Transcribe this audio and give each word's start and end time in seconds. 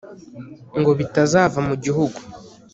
ngo 0.79 0.91
bitazava 0.99 1.59
mu 1.67 1.75
gihugu, 1.83 2.19